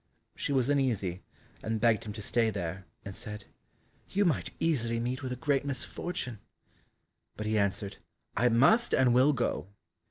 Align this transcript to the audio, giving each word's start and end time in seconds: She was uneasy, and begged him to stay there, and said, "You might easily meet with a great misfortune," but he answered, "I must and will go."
She 0.35 0.51
was 0.51 0.67
uneasy, 0.67 1.21
and 1.61 1.79
begged 1.79 2.05
him 2.05 2.13
to 2.13 2.23
stay 2.23 2.49
there, 2.49 2.87
and 3.05 3.15
said, 3.15 3.45
"You 4.09 4.25
might 4.25 4.49
easily 4.59 4.99
meet 4.99 5.21
with 5.21 5.31
a 5.31 5.35
great 5.35 5.63
misfortune," 5.63 6.39
but 7.37 7.45
he 7.45 7.59
answered, 7.59 7.97
"I 8.35 8.49
must 8.49 8.95
and 8.95 9.13
will 9.13 9.31
go." 9.31 9.67